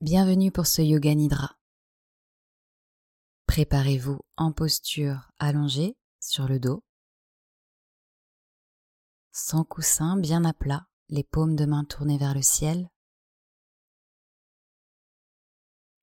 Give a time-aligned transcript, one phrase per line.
[0.00, 1.58] Bienvenue pour ce Yoga Nidra.
[3.48, 6.84] Préparez-vous en posture allongée sur le dos,
[9.32, 12.88] sans coussin, bien à plat, les paumes de main tournées vers le ciel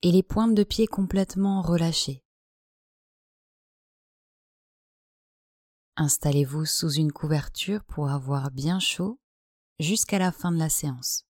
[0.02, 2.21] et les pointes de pied complètement relâchées.
[5.96, 9.21] Installez-vous sous une couverture pour avoir bien chaud
[9.80, 11.25] jusqu'à la fin de la séance.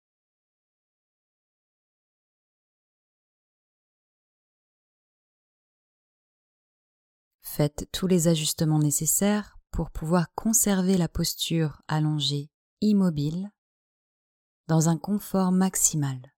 [7.57, 13.49] Faites tous les ajustements nécessaires pour pouvoir conserver la posture allongée immobile
[14.67, 16.35] dans un confort maximal.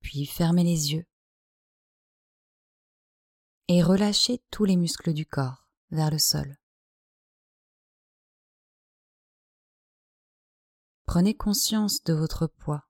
[0.00, 1.06] Puis fermez les yeux
[3.68, 6.58] et relâchez tous les muscles du corps vers le sol.
[11.06, 12.84] Prenez conscience de votre poids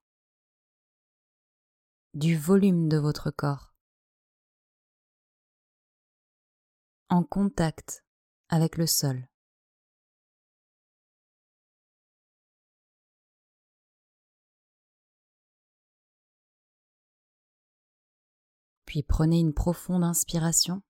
[2.13, 3.73] du volume de votre corps,
[7.09, 8.05] en contact
[8.49, 9.27] avec le sol.
[18.85, 20.83] Puis prenez une profonde inspiration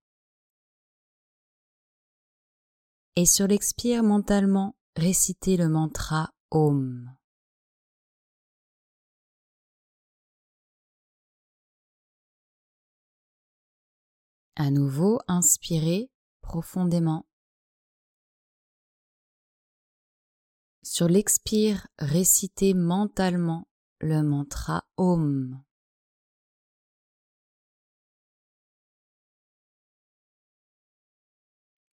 [3.15, 7.22] et sur l'expire mentalement récitez le mantra Om.
[14.55, 17.25] À nouveau, inspirez profondément.
[20.83, 23.67] Sur l'expire, récitez mentalement
[23.99, 25.63] le mantra Om.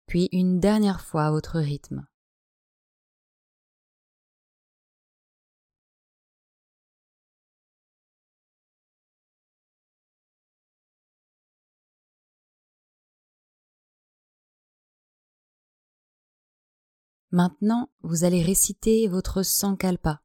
[0.07, 2.07] Puis une dernière fois à votre rythme.
[17.31, 20.23] Maintenant, vous allez réciter votre Sankalpa.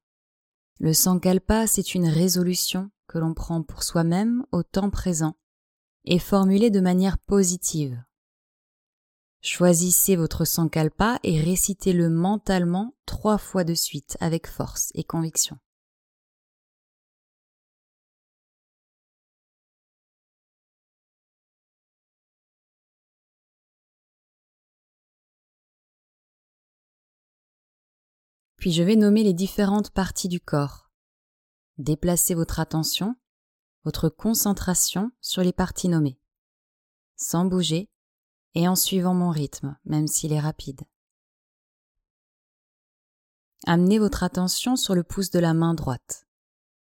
[0.79, 5.35] Le Sankalpa, c'est une résolution que l'on prend pour soi-même au temps présent
[6.05, 8.03] et formulée de manière positive.
[9.41, 15.57] Choisissez votre Sankalpa et récitez-le mentalement trois fois de suite avec force et conviction.
[28.61, 30.91] Puis je vais nommer les différentes parties du corps.
[31.79, 33.15] Déplacez votre attention,
[33.85, 36.19] votre concentration sur les parties nommées,
[37.15, 37.89] sans bouger
[38.53, 40.81] et en suivant mon rythme, même s'il est rapide.
[43.65, 46.27] Amenez votre attention sur le pouce de la main droite,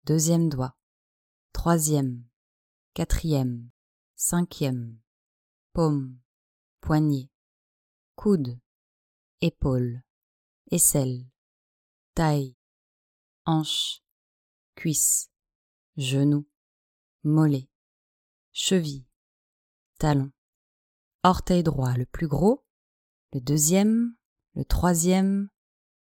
[0.04, 0.77] deuxième doigt,
[1.54, 2.22] troisième,
[2.93, 3.71] quatrième,
[4.15, 5.00] cinquième,
[5.72, 6.19] paume,
[6.83, 7.31] poignet,
[8.15, 8.60] coude,
[9.41, 10.03] épaule,
[10.71, 11.31] aisselle,
[12.15, 12.56] taille,
[13.47, 14.03] hanche,
[14.75, 15.31] cuisse,
[15.97, 16.47] genou,
[17.25, 17.69] mollet,
[18.53, 19.06] cheville,
[19.99, 20.31] talon,
[21.22, 22.65] orteil droit le plus gros,
[23.33, 24.15] le deuxième,
[24.55, 25.49] le troisième,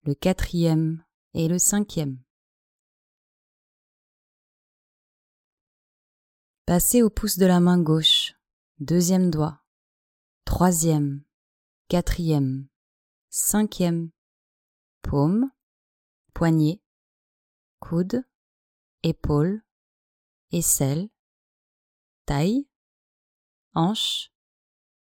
[0.05, 1.05] le quatrième
[1.35, 2.23] et le cinquième.
[6.65, 8.35] Passez au pouce de la main gauche,
[8.79, 9.63] deuxième doigt,
[10.45, 11.25] troisième,
[11.89, 12.69] quatrième,
[13.31, 14.11] cinquième,
[15.03, 15.51] paume,
[16.39, 16.81] poignet,
[17.81, 18.25] coude,
[19.03, 19.65] épaule,
[20.53, 21.11] aisselle,
[22.27, 22.69] taille,
[23.75, 24.33] hanche,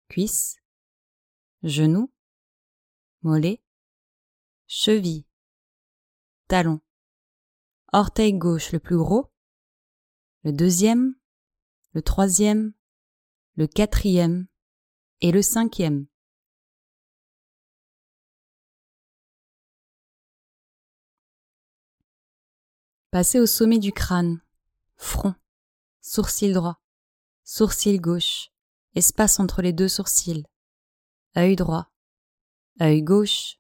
[0.09, 0.57] cuisse,
[1.61, 2.11] genou,
[3.21, 3.63] mollet,
[4.65, 5.27] cheville,
[6.47, 6.81] talon,
[7.93, 9.31] orteil gauche le plus gros,
[10.43, 11.13] le deuxième,
[11.91, 12.73] le troisième,
[13.57, 14.47] le quatrième
[15.19, 16.07] et le cinquième.
[23.11, 24.39] Passez au sommet du crâne,
[24.95, 25.35] front,
[25.99, 26.81] sourcil droit,
[27.43, 28.51] sourcil gauche,
[28.95, 30.45] espace entre les deux sourcils,
[31.35, 31.91] œil droit,
[32.81, 33.59] œil gauche,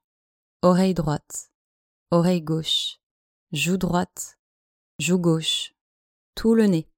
[0.61, 1.51] oreille droite,
[2.11, 3.01] oreille gauche,
[3.51, 4.39] joue droite,
[4.99, 5.75] joue gauche,
[6.33, 6.89] tout le nez,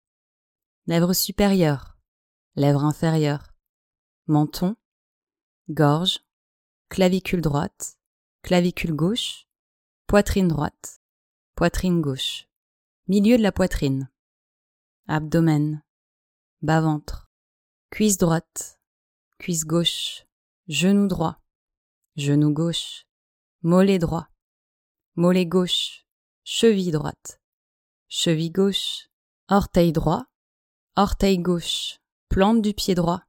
[0.85, 1.97] lèvres supérieures,
[2.55, 3.51] lèvres inférieures,
[4.27, 4.75] menton,
[5.71, 6.19] gorge,
[6.89, 7.97] clavicule droite,
[8.43, 9.47] clavicule gauche,
[10.05, 11.02] poitrine droite,
[11.63, 12.49] poitrine gauche,
[13.07, 14.11] milieu de la poitrine,
[15.07, 15.81] abdomen,
[16.61, 17.31] bas-ventre,
[17.89, 18.81] cuisse droite,
[19.39, 20.25] cuisse gauche,
[20.67, 21.37] genou droit,
[22.17, 23.07] genou gauche,
[23.61, 24.27] mollet droit,
[25.15, 26.05] mollet gauche,
[26.43, 27.39] cheville droite,
[28.09, 29.09] cheville gauche,
[29.47, 30.25] orteil droit,
[30.97, 33.23] orteil gauche, plante du pied droit,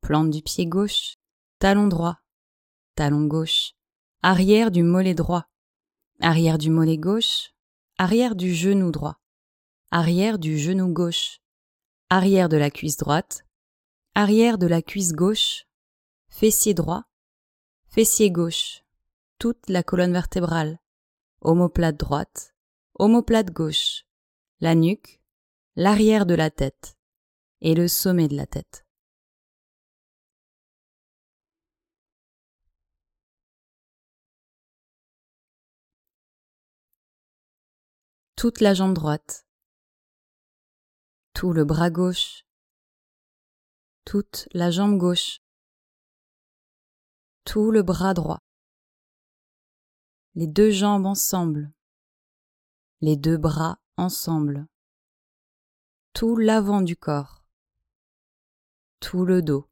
[0.00, 1.18] plante du pied gauche,
[1.60, 2.18] talon droit,
[2.96, 3.74] talon gauche,
[4.22, 5.46] arrière du mollet droit,
[6.20, 7.54] arrière du mollet gauche,
[8.00, 9.20] arrière du genou droit,
[9.90, 11.42] arrière du genou gauche,
[12.08, 13.44] arrière de la cuisse droite,
[14.14, 15.66] arrière de la cuisse gauche,
[16.30, 17.04] fessier droit,
[17.90, 18.84] fessier gauche,
[19.38, 20.78] toute la colonne vertébrale,
[21.42, 22.54] omoplate droite,
[22.94, 24.06] omoplate gauche,
[24.60, 25.20] la nuque,
[25.76, 26.96] l'arrière de la tête.
[27.60, 28.86] Et le sommet de la tête.
[38.40, 39.46] Toute la jambe droite,
[41.34, 42.46] tout le bras gauche,
[44.06, 45.42] toute la jambe gauche,
[47.44, 48.38] tout le bras droit,
[50.36, 51.70] les deux jambes ensemble,
[53.02, 54.66] les deux bras ensemble,
[56.14, 57.44] tout l'avant du corps,
[59.00, 59.68] tout le dos,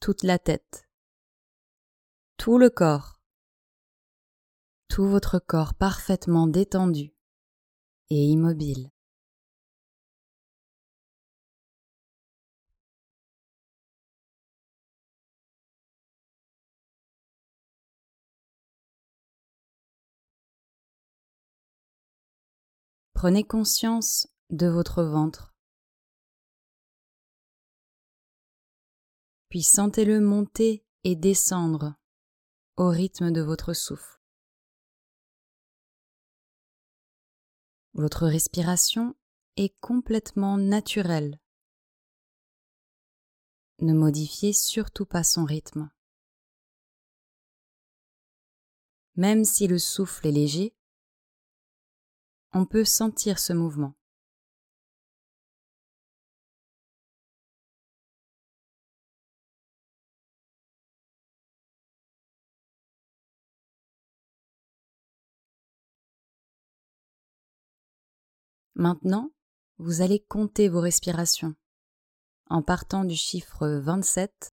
[0.00, 0.88] toute la tête,
[2.36, 3.20] tout le corps,
[4.86, 7.11] tout votre corps parfaitement détendu
[8.12, 8.90] et immobile.
[23.14, 25.54] Prenez conscience de votre ventre.
[29.48, 31.94] Puis sentez-le monter et descendre
[32.76, 34.21] au rythme de votre souffle.
[37.94, 39.14] Votre respiration
[39.56, 41.38] est complètement naturelle.
[43.80, 45.90] Ne modifiez surtout pas son rythme.
[49.16, 50.74] Même si le souffle est léger,
[52.54, 53.94] on peut sentir ce mouvement.
[68.82, 69.30] Maintenant,
[69.78, 71.54] vous allez compter vos respirations
[72.46, 74.52] en partant du chiffre 27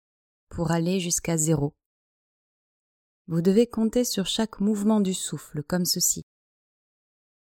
[0.50, 1.74] pour aller jusqu'à zéro.
[3.26, 6.26] Vous devez compter sur chaque mouvement du souffle comme ceci.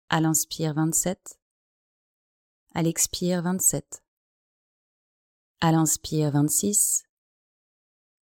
[0.09, 1.39] À l'inspire 27.
[2.75, 4.03] À l'expire 27.
[5.61, 7.05] À l'inspire 26.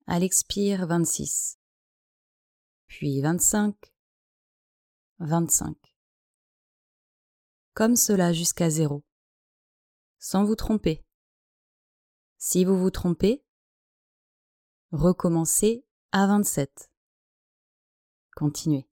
[0.06, 1.56] À l'expire 26.
[2.88, 3.74] Puis 25.
[5.20, 5.89] 25.
[7.74, 9.04] Comme cela jusqu'à zéro.
[10.18, 11.04] Sans vous tromper.
[12.36, 13.44] Si vous vous trompez,
[14.90, 16.90] recommencez à 27.
[18.34, 18.89] Continuez.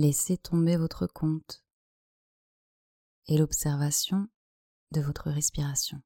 [0.00, 1.64] Laissez tomber votre compte
[3.26, 4.28] et l'observation
[4.92, 6.00] de votre respiration.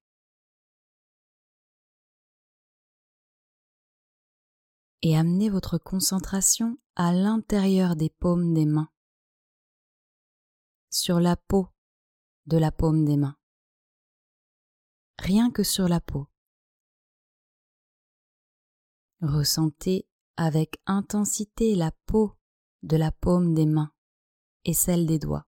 [5.02, 8.90] Et amenez votre concentration à l'intérieur des paumes des mains,
[10.88, 11.68] sur la peau
[12.46, 13.36] de la paume des mains,
[15.18, 16.28] rien que sur la peau.
[19.20, 20.08] Ressentez
[20.38, 22.38] avec intensité la peau
[22.82, 23.92] de la paume des mains
[24.64, 25.46] et celle des doigts.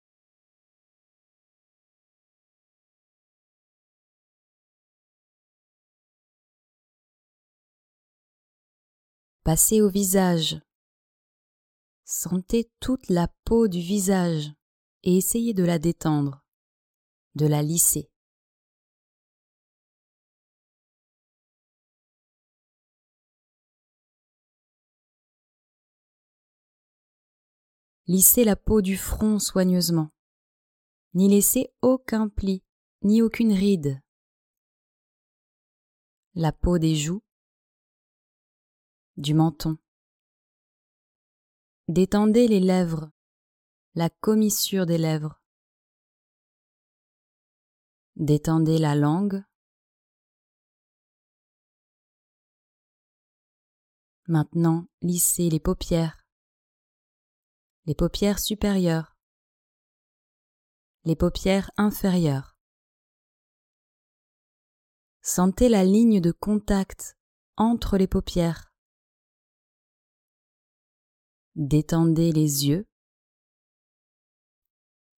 [9.45, 10.61] Passez au visage.
[12.05, 14.53] Sentez toute la peau du visage
[15.03, 16.45] et essayez de la détendre,
[17.35, 18.12] de la lisser.
[28.09, 30.11] Lissez la peau du front soigneusement.
[31.15, 32.65] N'y laissez aucun pli,
[33.03, 34.03] ni aucune ride.
[36.35, 37.23] La peau des joues,
[39.17, 39.79] du menton.
[41.87, 43.13] Détendez les lèvres,
[43.95, 45.41] la commissure des lèvres.
[48.17, 49.45] Détendez la langue.
[54.27, 56.22] Maintenant, lissez les paupières
[57.87, 59.17] les paupières supérieures,
[61.05, 62.57] les paupières inférieures.
[65.21, 67.17] Sentez la ligne de contact
[67.57, 68.73] entre les paupières.
[71.55, 72.87] Détendez les yeux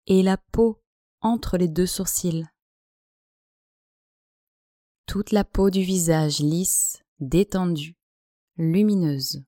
[0.07, 0.81] et la peau
[1.21, 2.45] entre les deux sourcils.
[5.05, 7.97] Toute la peau du visage lisse, détendue,
[8.57, 9.43] lumineuse.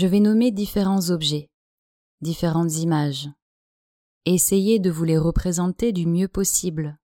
[0.00, 1.50] Je vais nommer différents objets,
[2.20, 3.28] différentes images.
[4.26, 7.00] Essayez de vous les représenter du mieux possible.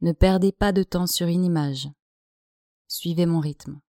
[0.00, 1.86] Ne perdez pas de temps sur une image.
[2.86, 3.82] Suivez mon rythme.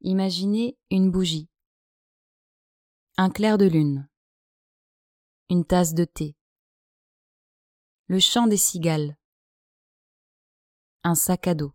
[0.00, 1.50] Imaginez une bougie,
[3.18, 4.08] un clair de lune,
[5.50, 6.38] une tasse de thé,
[8.06, 9.18] le chant des cigales,
[11.04, 11.74] un sac à dos,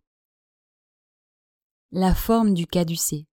[1.91, 3.27] la forme du caducée,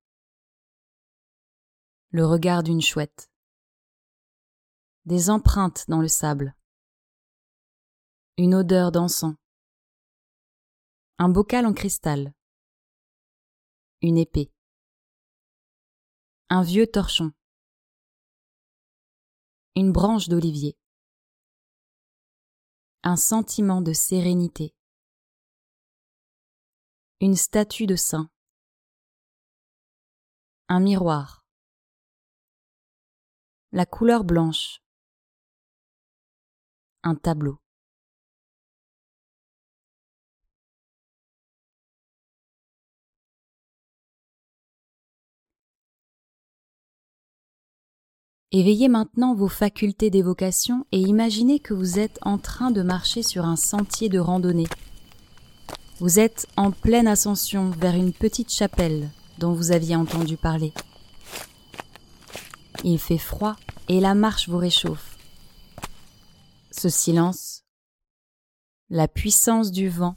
[2.14, 3.30] le regard d'une chouette.
[5.06, 6.54] Des empreintes dans le sable.
[8.36, 9.34] Une odeur d'encens.
[11.16, 12.34] Un bocal en cristal.
[14.02, 14.52] Une épée.
[16.50, 17.32] Un vieux torchon.
[19.74, 20.76] Une branche d'olivier.
[23.04, 24.74] Un sentiment de sérénité.
[27.22, 28.30] Une statue de saint.
[30.68, 31.41] Un miroir
[33.72, 34.82] la couleur blanche,
[37.02, 37.58] un tableau.
[48.54, 53.46] Éveillez maintenant vos facultés d'évocation et imaginez que vous êtes en train de marcher sur
[53.46, 54.68] un sentier de randonnée.
[55.98, 60.74] Vous êtes en pleine ascension vers une petite chapelle dont vous aviez entendu parler.
[62.84, 63.56] Il fait froid
[63.88, 65.16] et la marche vous réchauffe.
[66.70, 67.62] Ce silence,
[68.90, 70.16] la puissance du vent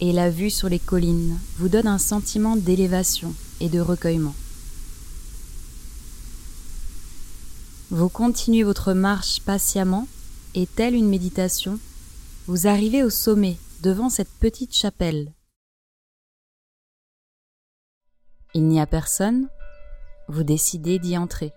[0.00, 4.34] et la vue sur les collines vous donnent un sentiment d'élévation et de recueillement.
[7.90, 10.06] Vous continuez votre marche patiemment
[10.54, 11.78] et telle une méditation,
[12.46, 15.32] vous arrivez au sommet devant cette petite chapelle.
[18.54, 19.48] Il n'y a personne,
[20.28, 21.52] vous décidez d'y entrer.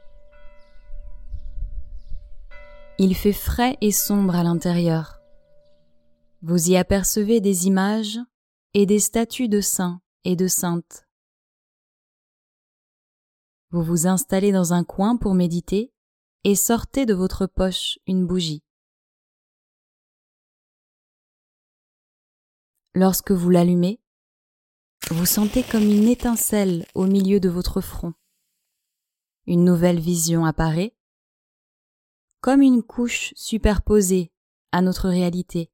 [3.04, 5.24] Il fait frais et sombre à l'intérieur.
[6.44, 8.20] Vous y apercevez des images
[8.76, 11.08] et des statues de saints et de saintes.
[13.72, 15.92] Vous vous installez dans un coin pour méditer
[16.44, 18.62] et sortez de votre poche une bougie.
[22.94, 24.00] Lorsque vous l'allumez,
[25.10, 28.14] vous sentez comme une étincelle au milieu de votre front.
[29.48, 30.94] Une nouvelle vision apparaît
[32.42, 34.32] comme une couche superposée
[34.72, 35.72] à notre réalité.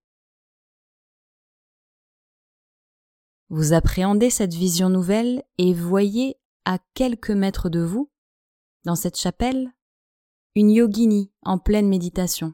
[3.50, 8.12] Vous appréhendez cette vision nouvelle et voyez à quelques mètres de vous,
[8.84, 9.72] dans cette chapelle,
[10.56, 12.54] une yogini en pleine méditation.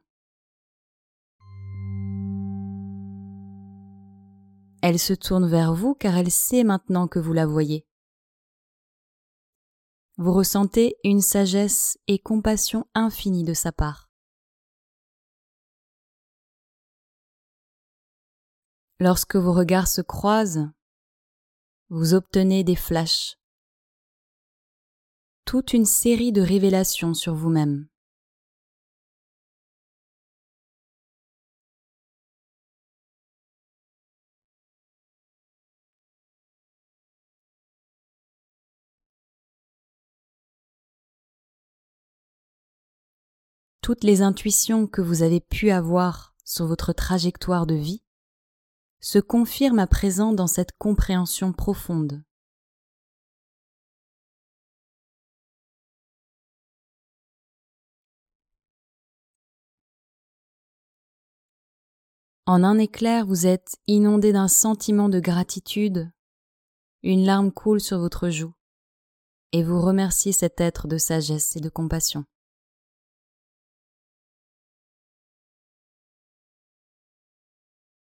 [4.84, 7.88] Elle se tourne vers vous car elle sait maintenant que vous la voyez.
[10.17, 14.02] Vous ressentez une sagesse et compassion infinie de sa part.
[19.00, 20.72] Lorsque vos regards se croisent,
[21.90, 23.38] vous obtenez des flashs,
[25.46, 27.88] toute une série de révélations sur vous-même.
[43.84, 48.02] toutes les intuitions que vous avez pu avoir sur votre trajectoire de vie
[49.03, 52.24] se confirment à présent dans cette compréhension profonde.
[62.45, 66.10] En un éclair, vous êtes inondé d'un sentiment de gratitude,
[67.01, 68.53] une larme coule sur votre joue,
[69.51, 72.24] et vous remerciez cet être de sagesse et de compassion.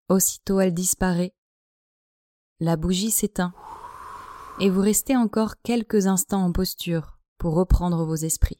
[0.09, 1.33] Aussitôt elle disparaît.
[2.59, 3.53] La bougie s'éteint,
[4.59, 8.59] et vous restez encore quelques instants en posture pour reprendre vos esprits.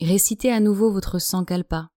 [0.00, 1.90] Récitez à nouveau votre sankalpa,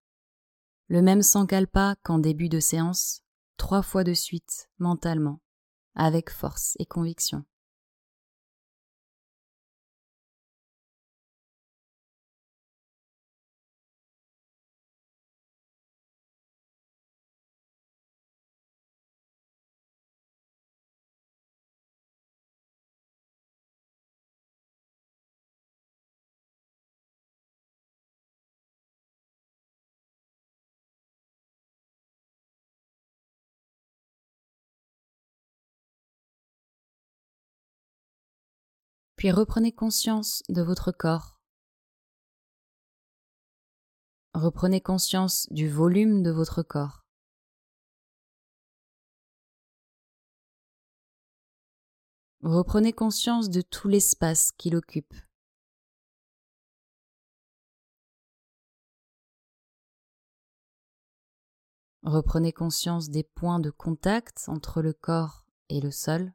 [0.87, 3.21] le même sankalpa qu'en début de séance,
[3.57, 5.39] trois fois de suite, mentalement,
[5.93, 7.45] avec force et conviction.
[39.21, 41.39] Puis reprenez conscience de votre corps.
[44.33, 47.05] Reprenez conscience du volume de votre corps.
[52.41, 55.13] Reprenez conscience de tout l'espace qu'il occupe.
[62.01, 66.33] Reprenez conscience des points de contact entre le corps et le sol.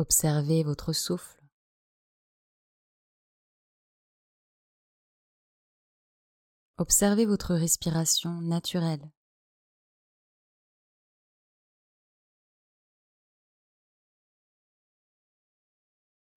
[0.00, 1.38] Observez votre souffle.
[6.78, 9.12] Observez votre respiration naturelle.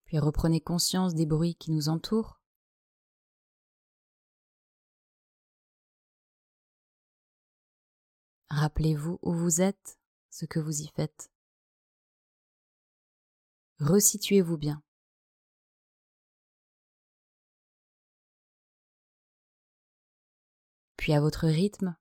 [0.04, 2.38] Puis reprenez conscience des bruits qui nous entourent.
[8.50, 9.98] Rappelez-vous où vous êtes,
[10.28, 11.33] ce que vous y faites
[13.80, 14.82] resituez-vous bien.
[20.96, 21.96] Puis à votre rythme,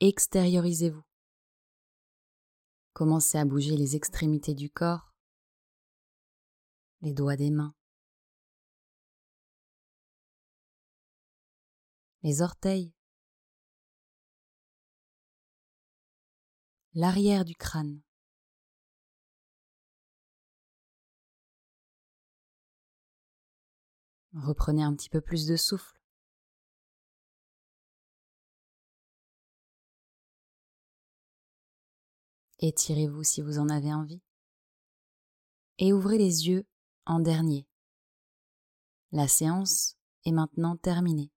[0.00, 1.02] extériorisez-vous.
[2.92, 5.12] Commencez à bouger les extrémités du corps,
[7.00, 7.74] les doigts des mains,
[12.22, 12.92] les orteils,
[16.94, 18.02] l'arrière du crâne.
[24.34, 26.00] Reprenez un petit peu plus de souffle.
[32.60, 34.22] Étirez-vous si vous en avez envie.
[35.78, 36.64] Et ouvrez les yeux
[37.06, 37.66] en dernier.
[39.10, 41.32] La séance est maintenant terminée.